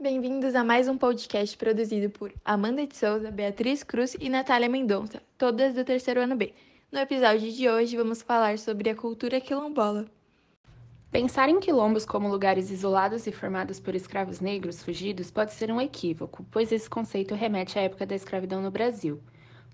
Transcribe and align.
bem-vindos 0.00 0.54
a 0.54 0.64
mais 0.64 0.88
um 0.88 0.96
podcast 0.96 1.54
produzido 1.54 2.08
por 2.08 2.32
Amanda 2.42 2.86
de 2.86 2.96
Souza, 2.96 3.30
Beatriz 3.30 3.84
Cruz 3.84 4.16
e 4.18 4.30
Natália 4.30 4.70
Mendonça, 4.70 5.22
todas 5.36 5.74
do 5.74 5.84
terceiro 5.84 6.22
ano 6.22 6.34
B. 6.34 6.54
No 6.90 6.98
episódio 6.98 7.52
de 7.52 7.68
hoje 7.68 7.94
vamos 7.94 8.22
falar 8.22 8.58
sobre 8.58 8.88
a 8.88 8.94
cultura 8.94 9.38
quilombola. 9.38 10.06
Pensar 11.10 11.50
em 11.50 11.60
quilombos 11.60 12.06
como 12.06 12.26
lugares 12.26 12.70
isolados 12.70 13.26
e 13.26 13.32
formados 13.32 13.78
por 13.78 13.94
escravos 13.94 14.40
negros 14.40 14.82
fugidos 14.82 15.30
pode 15.30 15.52
ser 15.52 15.70
um 15.70 15.78
equívoco, 15.78 16.42
pois 16.50 16.72
esse 16.72 16.88
conceito 16.88 17.34
remete 17.34 17.78
à 17.78 17.82
época 17.82 18.06
da 18.06 18.14
escravidão 18.14 18.62
no 18.62 18.70
Brasil. 18.70 19.20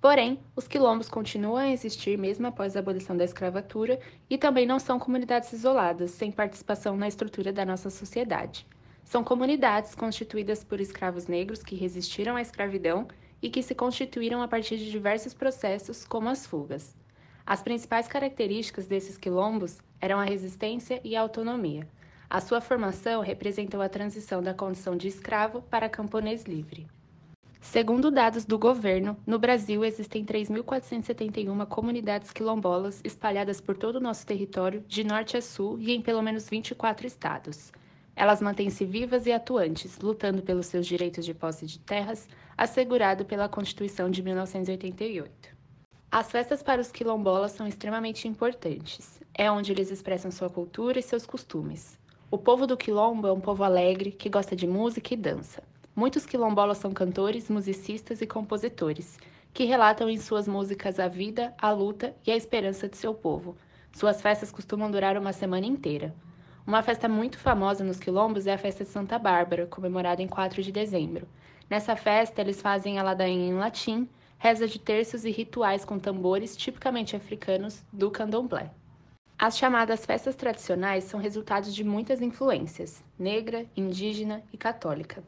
Porém, 0.00 0.40
os 0.56 0.66
quilombos 0.66 1.08
continuam 1.08 1.58
a 1.58 1.70
existir 1.70 2.18
mesmo 2.18 2.48
após 2.48 2.74
a 2.74 2.80
abolição 2.80 3.16
da 3.16 3.24
escravatura 3.24 4.00
e 4.28 4.36
também 4.36 4.66
não 4.66 4.80
são 4.80 4.98
comunidades 4.98 5.52
isoladas, 5.52 6.10
sem 6.10 6.32
participação 6.32 6.96
na 6.96 7.06
estrutura 7.06 7.52
da 7.52 7.64
nossa 7.64 7.88
sociedade. 7.88 8.66
São 9.06 9.22
comunidades 9.22 9.94
constituídas 9.94 10.64
por 10.64 10.80
escravos 10.80 11.28
negros 11.28 11.62
que 11.62 11.76
resistiram 11.76 12.34
à 12.34 12.42
escravidão 12.42 13.06
e 13.40 13.48
que 13.48 13.62
se 13.62 13.72
constituíram 13.72 14.42
a 14.42 14.48
partir 14.48 14.76
de 14.76 14.90
diversos 14.90 15.32
processos, 15.32 16.04
como 16.04 16.28
as 16.28 16.44
fugas. 16.44 16.96
As 17.46 17.62
principais 17.62 18.08
características 18.08 18.88
desses 18.88 19.16
quilombos 19.16 19.78
eram 20.00 20.18
a 20.18 20.24
resistência 20.24 21.00
e 21.04 21.14
a 21.14 21.20
autonomia. 21.20 21.88
A 22.28 22.40
sua 22.40 22.60
formação 22.60 23.22
representou 23.22 23.80
a 23.80 23.88
transição 23.88 24.42
da 24.42 24.52
condição 24.52 24.96
de 24.96 25.06
escravo 25.06 25.62
para 25.62 25.88
camponês 25.88 26.42
livre. 26.42 26.88
Segundo 27.60 28.10
dados 28.10 28.44
do 28.44 28.58
governo, 28.58 29.16
no 29.24 29.38
Brasil 29.38 29.84
existem 29.84 30.24
3.471 30.24 31.64
comunidades 31.68 32.32
quilombolas 32.32 33.00
espalhadas 33.04 33.60
por 33.60 33.76
todo 33.76 33.96
o 33.96 34.00
nosso 34.00 34.26
território, 34.26 34.84
de 34.88 35.04
norte 35.04 35.36
a 35.36 35.40
sul 35.40 35.78
e 35.78 35.92
em 35.92 36.02
pelo 36.02 36.22
menos 36.22 36.48
24 36.48 37.06
estados. 37.06 37.70
Elas 38.16 38.40
mantêm-se 38.40 38.86
vivas 38.86 39.26
e 39.26 39.32
atuantes, 39.32 39.98
lutando 39.98 40.42
pelos 40.42 40.64
seus 40.66 40.86
direitos 40.86 41.22
de 41.22 41.34
posse 41.34 41.66
de 41.66 41.78
terras, 41.78 42.26
assegurado 42.56 43.26
pela 43.26 43.46
Constituição 43.46 44.10
de 44.10 44.22
1988. 44.22 45.54
As 46.10 46.30
festas 46.30 46.62
para 46.62 46.80
os 46.80 46.90
quilombolas 46.90 47.52
são 47.52 47.68
extremamente 47.68 48.26
importantes. 48.26 49.20
É 49.34 49.50
onde 49.50 49.70
eles 49.70 49.90
expressam 49.90 50.30
sua 50.30 50.48
cultura 50.48 50.98
e 50.98 51.02
seus 51.02 51.26
costumes. 51.26 51.98
O 52.30 52.38
povo 52.38 52.66
do 52.66 52.74
quilombo 52.74 53.26
é 53.26 53.32
um 53.32 53.40
povo 53.40 53.62
alegre 53.62 54.10
que 54.10 54.30
gosta 54.30 54.56
de 54.56 54.66
música 54.66 55.12
e 55.12 55.16
dança. 55.16 55.62
Muitos 55.94 56.24
quilombolas 56.24 56.78
são 56.78 56.92
cantores, 56.92 57.50
musicistas 57.50 58.22
e 58.22 58.26
compositores, 58.26 59.18
que 59.52 59.64
relatam 59.64 60.08
em 60.08 60.16
suas 60.16 60.48
músicas 60.48 60.98
a 60.98 61.06
vida, 61.06 61.54
a 61.58 61.70
luta 61.70 62.16
e 62.26 62.30
a 62.30 62.36
esperança 62.36 62.88
de 62.88 62.96
seu 62.96 63.12
povo. 63.12 63.56
Suas 63.92 64.22
festas 64.22 64.50
costumam 64.50 64.90
durar 64.90 65.18
uma 65.18 65.34
semana 65.34 65.66
inteira. 65.66 66.14
Uma 66.66 66.82
festa 66.82 67.08
muito 67.08 67.38
famosa 67.38 67.84
nos 67.84 68.00
quilombos 68.00 68.44
é 68.44 68.52
a 68.52 68.58
festa 68.58 68.82
de 68.82 68.90
Santa 68.90 69.20
Bárbara, 69.20 69.68
comemorada 69.68 70.20
em 70.20 70.26
4 70.26 70.60
de 70.64 70.72
dezembro. 70.72 71.28
Nessa 71.70 71.94
festa, 71.94 72.40
eles 72.40 72.60
fazem 72.60 72.98
a 72.98 73.04
ladainha 73.04 73.48
em 73.48 73.54
latim, 73.54 74.08
reza 74.36 74.66
de 74.66 74.76
terços 74.76 75.24
e 75.24 75.30
rituais 75.30 75.84
com 75.84 75.96
tambores 75.96 76.56
tipicamente 76.56 77.14
africanos 77.14 77.84
do 77.92 78.10
candomblé. 78.10 78.68
As 79.38 79.56
chamadas 79.56 80.04
festas 80.04 80.34
tradicionais 80.34 81.04
são 81.04 81.20
resultados 81.20 81.72
de 81.72 81.84
muitas 81.84 82.20
influências, 82.20 83.04
negra, 83.16 83.64
indígena 83.76 84.42
e 84.52 84.56
católica. 84.56 85.22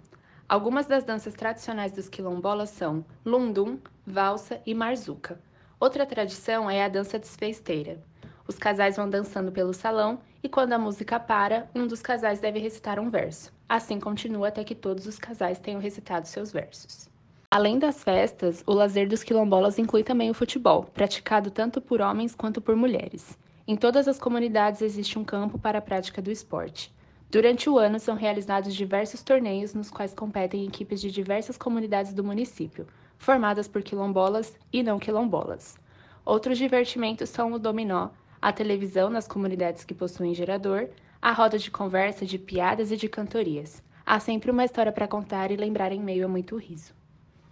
Algumas 0.48 0.86
das 0.86 1.04
danças 1.04 1.34
tradicionais 1.34 1.92
dos 1.92 2.08
quilombolas 2.08 2.70
são 2.70 3.04
lundum, 3.24 3.78
valsa 4.04 4.60
e 4.66 4.74
marzuca. 4.74 5.40
Outra 5.78 6.04
tradição 6.04 6.68
é 6.68 6.82
a 6.82 6.88
dança 6.88 7.16
desfesteira. 7.16 8.02
Os 8.48 8.56
casais 8.56 8.96
vão 8.96 9.08
dançando 9.08 9.52
pelo 9.52 9.72
salão 9.72 10.18
e 10.42 10.48
quando 10.48 10.72
a 10.72 10.78
música 10.78 11.18
para, 11.18 11.68
um 11.74 11.86
dos 11.86 12.00
casais 12.00 12.40
deve 12.40 12.58
recitar 12.58 12.98
um 12.98 13.10
verso. 13.10 13.52
Assim 13.68 13.98
continua 13.98 14.48
até 14.48 14.64
que 14.64 14.74
todos 14.74 15.06
os 15.06 15.18
casais 15.18 15.58
tenham 15.58 15.80
recitado 15.80 16.26
seus 16.26 16.52
versos. 16.52 17.08
Além 17.50 17.78
das 17.78 18.04
festas, 18.04 18.62
o 18.66 18.72
lazer 18.72 19.08
dos 19.08 19.22
quilombolas 19.22 19.78
inclui 19.78 20.04
também 20.04 20.30
o 20.30 20.34
futebol, 20.34 20.84
praticado 20.84 21.50
tanto 21.50 21.80
por 21.80 22.00
homens 22.00 22.34
quanto 22.34 22.60
por 22.60 22.76
mulheres. 22.76 23.38
Em 23.66 23.76
todas 23.76 24.06
as 24.06 24.18
comunidades 24.18 24.82
existe 24.82 25.18
um 25.18 25.24
campo 25.24 25.58
para 25.58 25.78
a 25.78 25.82
prática 25.82 26.22
do 26.22 26.30
esporte. 26.30 26.92
Durante 27.30 27.68
o 27.68 27.78
ano 27.78 27.98
são 27.98 28.16
realizados 28.16 28.74
diversos 28.74 29.22
torneios 29.22 29.74
nos 29.74 29.90
quais 29.90 30.14
competem 30.14 30.66
equipes 30.66 31.00
de 31.00 31.10
diversas 31.10 31.58
comunidades 31.58 32.14
do 32.14 32.24
município, 32.24 32.86
formadas 33.18 33.68
por 33.68 33.82
quilombolas 33.82 34.56
e 34.72 34.82
não 34.82 34.98
quilombolas. 34.98 35.76
Outros 36.24 36.56
divertimentos 36.56 37.28
são 37.28 37.52
o 37.52 37.58
dominó, 37.58 38.08
a 38.40 38.52
televisão 38.52 39.10
nas 39.10 39.26
comunidades 39.26 39.84
que 39.84 39.94
possuem 39.94 40.34
gerador, 40.34 40.88
a 41.20 41.32
roda 41.32 41.58
de 41.58 41.70
conversa, 41.70 42.24
de 42.24 42.38
piadas 42.38 42.92
e 42.92 42.96
de 42.96 43.08
cantorias. 43.08 43.82
Há 44.06 44.20
sempre 44.20 44.50
uma 44.50 44.64
história 44.64 44.92
para 44.92 45.08
contar 45.08 45.50
e 45.50 45.56
lembrar 45.56 45.92
em 45.92 46.00
meio 46.00 46.24
a 46.24 46.28
muito 46.28 46.56
riso. 46.56 46.94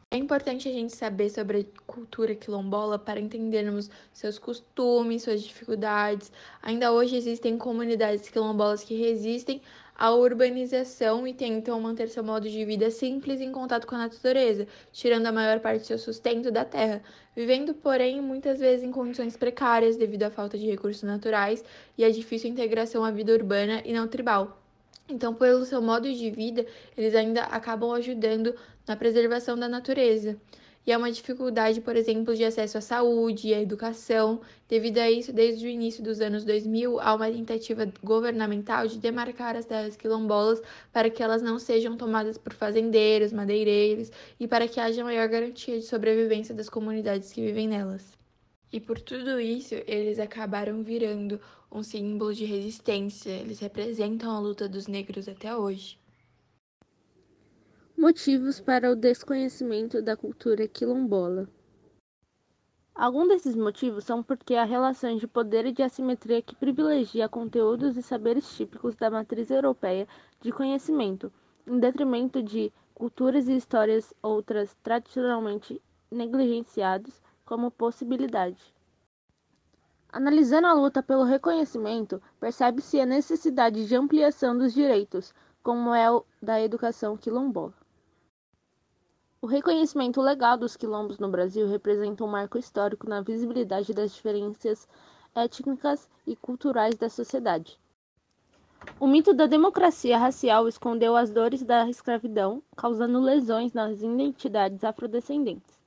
É 0.09 0.17
importante 0.17 0.69
a 0.69 0.73
gente 0.73 0.95
saber 0.95 1.29
sobre 1.31 1.61
a 1.61 1.81
cultura 1.85 2.35
quilombola 2.35 2.97
para 2.97 3.19
entendermos 3.19 3.91
seus 4.13 4.39
costumes, 4.39 5.25
suas 5.25 5.43
dificuldades. 5.43 6.31
Ainda 6.63 6.93
hoje 6.93 7.17
existem 7.17 7.59
comunidades 7.59 8.29
quilombolas 8.29 8.85
que 8.85 8.95
resistem 8.95 9.61
à 9.99 10.15
urbanização 10.15 11.27
e 11.27 11.33
tentam 11.33 11.81
manter 11.81 12.09
seu 12.09 12.23
modo 12.23 12.49
de 12.49 12.65
vida 12.65 12.91
simples 12.91 13.41
em 13.41 13.51
contato 13.51 13.87
com 13.87 13.95
a 13.95 13.99
natureza, 13.99 14.67
tirando 14.93 15.27
a 15.27 15.33
maior 15.33 15.61
parte 15.61 15.81
do 15.81 15.87
seu 15.87 15.99
sustento 15.99 16.51
da 16.51 16.65
terra, 16.65 17.03
vivendo, 17.35 17.75
porém, 17.75 18.21
muitas 18.21 18.59
vezes 18.59 18.85
em 18.85 18.91
condições 18.91 19.37
precárias 19.37 19.97
devido 19.97 20.25
à 20.25 20.31
falta 20.31 20.59
de 20.59 20.67
recursos 20.67 21.03
naturais 21.03 21.65
e 21.97 22.05
à 22.05 22.11
difícil 22.11 22.51
integração 22.51 23.05
à 23.05 23.11
vida 23.11 23.33
urbana 23.33 23.83
e 23.85 23.93
não 23.93 24.07
tribal. 24.07 24.63
Então, 25.09 25.33
pelo 25.33 25.65
seu 25.65 25.81
modo 25.81 26.13
de 26.13 26.31
vida, 26.31 26.67
eles 26.97 27.15
ainda 27.15 27.43
acabam 27.43 27.93
ajudando 27.93 28.55
na 28.87 28.97
preservação 28.97 29.57
da 29.57 29.69
natureza. 29.69 30.37
E 30.87 30.93
é 30.93 30.97
uma 30.97 31.11
dificuldade, 31.11 31.81
por 31.81 31.97
exemplo, 31.97 32.37
de 32.37 32.45
acesso 32.45 32.79
à 32.79 32.81
saúde 32.81 33.49
e 33.49 33.55
à 33.55 33.61
educação. 33.61 34.41
Devido 34.69 34.99
a 34.99 35.11
isso, 35.11 35.33
desde 35.33 35.67
o 35.67 35.69
início 35.69 36.03
dos 36.03 36.21
anos 36.21 36.45
2000, 36.45 37.01
há 37.01 37.15
uma 37.17 37.29
tentativa 37.29 37.93
governamental 38.05 38.87
de 38.87 38.99
demarcar 38.99 39.57
as 39.57 39.67
terras 39.67 39.97
quilombolas 39.97 40.63
para 40.93 41.11
que 41.11 41.23
elas 41.25 41.43
não 41.43 41.59
sejam 41.59 41.97
tomadas 41.97 42.39
por 42.39 42.53
fazendeiros, 42.55 43.33
madeireiros 43.33 44.13
e 44.39 44.47
para 44.47 44.69
que 44.69 44.79
haja 44.79 45.03
maior 45.03 45.29
garantia 45.29 45.77
de 45.77 45.85
sobrevivência 45.85 46.55
das 46.55 46.69
comunidades 46.69 47.33
que 47.33 47.45
vivem 47.45 47.67
nelas. 47.67 48.17
E 48.73 48.79
por 48.81 49.01
tudo 49.01 49.41
isso, 49.41 49.75
eles 49.89 50.21
acabaram 50.21 50.85
virando 50.85 51.41
um 51.71 51.83
símbolo 51.83 52.33
de 52.33 52.45
resistência, 52.45 53.31
eles 53.31 53.59
representam 53.59 54.31
a 54.31 54.39
luta 54.39 54.69
dos 54.69 54.87
negros 54.87 55.29
até 55.29 55.57
hoje. 55.57 55.99
Motivos 57.99 58.61
para 58.61 58.91
o 58.91 58.95
desconhecimento 58.95 60.03
da 60.03 60.15
cultura 60.15 60.69
quilombola. 60.69 61.49
Alguns 62.95 63.29
desses 63.29 63.57
motivos 63.57 64.05
são 64.05 64.23
porque 64.23 64.55
há 64.55 64.65
relações 64.65 65.19
de 65.19 65.27
poder 65.27 65.65
e 65.65 65.73
de 65.73 65.83
assimetria 65.83 66.43
que 66.43 66.55
privilegia 66.55 67.27
conteúdos 67.27 67.97
e 67.97 68.03
saberes 68.03 68.55
típicos 68.55 68.95
da 68.97 69.09
matriz 69.09 69.51
europeia 69.51 70.07
de 70.43 70.53
conhecimento, 70.53 71.33
em 71.67 71.79
detrimento 71.79 72.43
de 72.43 72.71
culturas 72.95 73.49
e 73.49 73.57
histórias 73.57 74.13
outras 74.23 74.77
tradicionalmente 74.83 75.81
negligenciadas 76.11 77.23
como 77.47 77.71
possibilidade. 77.71 78.75
Analisando 80.11 80.67
a 80.67 80.75
luta 80.75 81.03
pelo 81.03 81.25
reconhecimento, 81.25 82.23
percebe-se 82.39 83.01
a 83.01 83.07
necessidade 83.07 83.87
de 83.87 83.97
ampliação 83.97 84.57
dos 84.57 84.75
direitos, 84.75 85.33
como 85.63 85.95
é 85.95 86.11
o 86.11 86.27
da 86.43 86.61
educação 86.61 87.17
quilombola. 87.17 87.86
O 89.47 89.49
reconhecimento 89.49 90.21
legal 90.21 90.59
dos 90.59 90.77
quilombos 90.77 91.21
no 91.21 91.29
Brasil 91.29 91.69
representa 91.69 92.25
um 92.25 92.27
marco 92.27 92.59
histórico 92.59 93.09
na 93.09 93.21
visibilidade 93.21 93.95
das 93.95 94.13
diferenças 94.13 94.89
étnicas 95.37 96.11
e 96.27 96.35
culturais 96.35 96.97
da 96.97 97.09
sociedade. 97.09 97.79
O 98.99 99.07
mito 99.07 99.33
da 99.33 99.47
democracia 99.47 100.19
racial 100.19 100.67
escondeu 100.67 101.17
as 101.17 101.31
dores 101.31 101.63
da 101.63 101.89
escravidão, 101.89 102.61
causando 102.77 103.21
lesões 103.21 103.73
nas 103.73 104.03
identidades 104.03 104.83
afrodescendentes. 104.83 105.81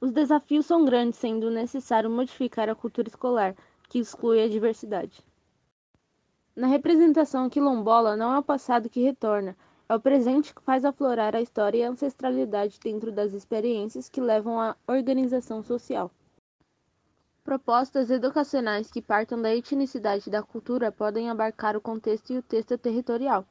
Os 0.00 0.10
desafios 0.10 0.66
são 0.66 0.84
grandes, 0.84 1.16
sendo 1.20 1.52
necessário 1.52 2.10
modificar 2.10 2.68
a 2.68 2.74
cultura 2.74 3.06
escolar, 3.06 3.54
que 3.88 4.00
exclui 4.00 4.42
a 4.42 4.48
diversidade. 4.48 5.24
Na 6.56 6.66
representação 6.66 7.48
quilombola, 7.48 8.16
não 8.16 8.34
é 8.34 8.38
o 8.40 8.42
passado 8.42 8.90
que 8.90 9.04
retorna, 9.04 9.56
é 9.88 9.94
o 9.94 10.00
presente 10.00 10.54
que 10.54 10.62
faz 10.62 10.84
aflorar 10.84 11.36
a 11.36 11.40
história 11.40 11.78
e 11.78 11.82
a 11.82 11.90
ancestralidade 11.90 12.78
dentro 12.82 13.12
das 13.12 13.32
experiências 13.32 14.08
que 14.08 14.20
levam 14.20 14.60
à 14.60 14.76
organização 14.86 15.62
social. 15.62 16.10
Propostas 17.44 18.10
educacionais 18.10 18.90
que 18.90 19.02
partam 19.02 19.40
da 19.40 19.54
etnicidade 19.54 20.30
da 20.30 20.42
cultura 20.42 20.90
podem 20.90 21.28
abarcar 21.28 21.76
o 21.76 21.80
contexto 21.80 22.32
e 22.32 22.38
o 22.38 22.42
texto 22.42 22.78
territorial. 22.78 23.46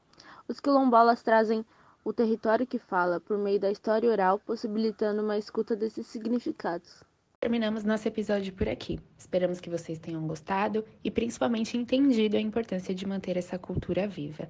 Os 0.48 0.60
quilombolas 0.60 1.22
trazem 1.22 1.64
o 2.04 2.12
território 2.12 2.66
que 2.66 2.80
fala, 2.80 3.20
por 3.20 3.38
meio 3.38 3.60
da 3.60 3.72
história 3.72 4.10
oral, 4.10 4.40
possibilitando 4.40 5.22
uma 5.22 5.38
escuta 5.38 5.76
desses 5.76 6.08
significados. 6.08 7.04
Terminamos 7.40 7.84
nosso 7.84 8.08
episódio 8.08 8.54
por 8.54 8.68
aqui. 8.68 9.00
Esperamos 9.18 9.60
que 9.60 9.70
vocês 9.70 10.00
tenham 10.00 10.26
gostado 10.26 10.84
e 11.04 11.12
principalmente 11.12 11.78
entendido 11.78 12.36
a 12.36 12.42
importância 12.42 12.96
de 12.96 13.06
manter 13.06 13.38
essa 13.38 13.60
cultura 13.60 14.08
viva. 14.08 14.50